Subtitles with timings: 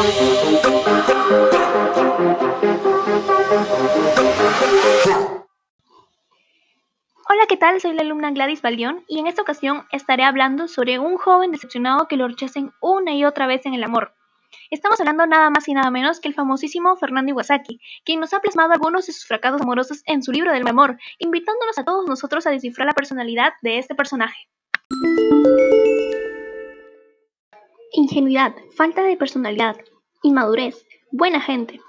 [0.00, 0.08] Hola,
[7.46, 7.78] ¿qué tal?
[7.82, 12.08] Soy la alumna Gladys Baldión y en esta ocasión estaré hablando sobre un joven decepcionado
[12.08, 14.14] que lo rechacen una y otra vez en el amor.
[14.70, 18.40] Estamos hablando nada más y nada menos que el famosísimo Fernando Iwasaki, quien nos ha
[18.40, 22.46] plasmado algunos de sus fracasos amorosos en su libro del amor, invitándonos a todos nosotros
[22.46, 24.48] a descifrar la personalidad de este personaje.
[27.92, 29.76] Ingenuidad, falta de personalidad,
[30.22, 31.80] inmadurez, buena gente.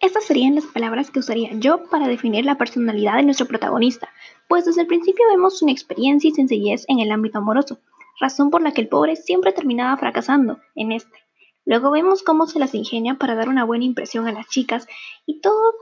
[0.00, 4.08] Estas serían las palabras que usaría yo para definir la personalidad de nuestro protagonista,
[4.48, 7.80] pues desde el principio vemos una experiencia y sencillez en el ámbito amoroso,
[8.20, 11.18] razón por la que el pobre siempre terminaba fracasando en este.
[11.64, 14.86] Luego vemos cómo se las ingenia para dar una buena impresión a las chicas
[15.24, 15.74] y todo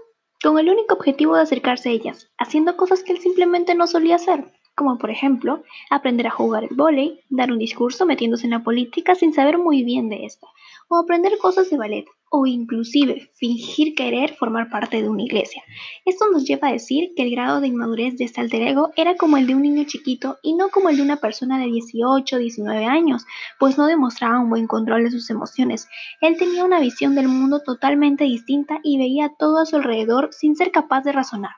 [0.42, 4.16] con el único objetivo de acercarse a ellas, haciendo cosas que él simplemente no solía
[4.16, 8.64] hacer, como por ejemplo aprender a jugar el vóley, dar un discurso metiéndose en la
[8.64, 10.48] política sin saber muy bien de esto,
[10.88, 15.62] o aprender cosas de ballet, o inclusive fingir querer formar parte de una iglesia.
[16.04, 19.14] Esto nos lleva a decir que el grado de inmadurez de este alter ego era
[19.16, 22.34] como el de un niño chiquito y no como el de una persona de 18
[22.34, 23.24] o 19 años,
[23.60, 25.86] pues no demostraba un buen control de sus emociones.
[26.20, 30.56] Él tenía una visión del mundo totalmente distinta y veía todo a su alrededor sin
[30.56, 31.52] ser capaz de razonar.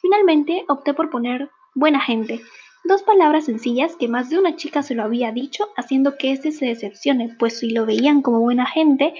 [0.00, 2.40] Finalmente opté por poner buena gente,
[2.88, 6.52] Dos palabras sencillas que más de una chica se lo había dicho, haciendo que éste
[6.52, 9.12] se decepcione, pues si lo veían como buena gente,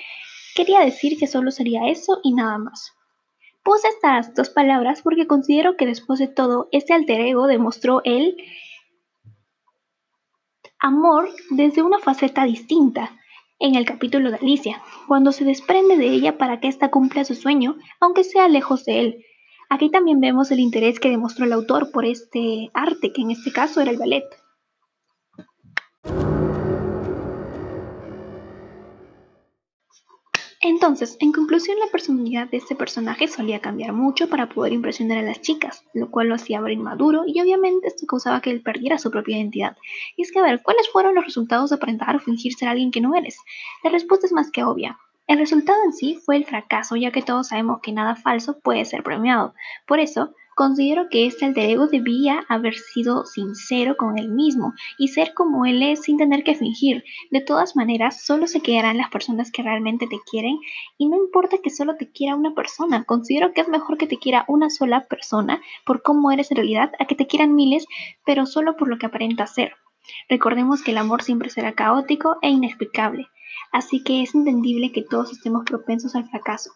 [0.55, 2.95] quería decir que solo sería eso y nada más.
[3.63, 8.39] Puse estas dos palabras porque considero que después de todo, este alter ego demostró el
[10.81, 13.19] amor desde una faceta distinta
[13.59, 17.35] en el capítulo de Alicia, cuando se desprende de ella para que ésta cumpla su
[17.35, 19.25] sueño, aunque sea lejos de él,
[19.71, 23.53] Aquí también vemos el interés que demostró el autor por este arte, que en este
[23.53, 24.25] caso era el ballet.
[30.61, 35.23] Entonces, en conclusión, la personalidad de este personaje solía cambiar mucho para poder impresionar a
[35.23, 38.99] las chicas, lo cual lo hacía ver inmaduro y obviamente esto causaba que él perdiera
[38.99, 39.77] su propia identidad.
[40.17, 42.91] Y es que a ver, ¿cuáles fueron los resultados de aparentar o fingir ser alguien
[42.91, 43.37] que no eres?
[43.85, 44.99] La respuesta es más que obvia.
[45.29, 48.87] El resultado en sí fue el fracaso, ya que todos sabemos que nada falso puede
[48.87, 49.53] ser premiado.
[49.87, 55.09] Por eso, considero que este alter ego debía haber sido sincero con él mismo y
[55.09, 57.05] ser como él es sin tener que fingir.
[57.31, 60.57] De todas maneras, solo se quedarán las personas que realmente te quieren
[60.97, 63.05] y no importa que solo te quiera una persona.
[63.05, 66.93] Considero que es mejor que te quiera una sola persona por cómo eres en realidad
[66.99, 67.87] a que te quieran miles,
[68.25, 69.75] pero solo por lo que aparenta ser.
[70.31, 73.29] Recordemos que el amor siempre será caótico e inexplicable
[73.73, 76.71] así que es entendible que todos estemos propensos al fracaso.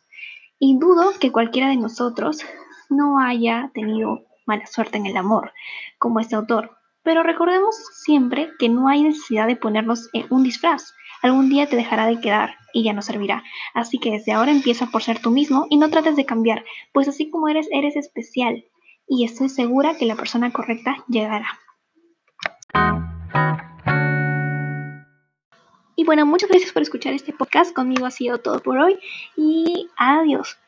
[0.58, 2.41] Y dudo que cualquiera de nosotros
[2.88, 5.53] no haya tenido mala suerte en el amor,
[5.98, 6.76] como este autor.
[7.03, 10.92] Pero recordemos siempre que no hay necesidad de ponernos en un disfraz.
[11.20, 13.42] Algún día te dejará de quedar y ya no servirá.
[13.74, 17.09] Así que desde ahora empieza por ser tú mismo y no trates de cambiar, pues
[17.09, 18.64] así como eres, eres especial.
[19.06, 21.47] Y estoy segura que la persona correcta llegará.
[26.02, 27.72] Y bueno, muchas gracias por escuchar este podcast.
[27.72, 28.98] Conmigo ha sido todo por hoy
[29.36, 30.58] y adiós.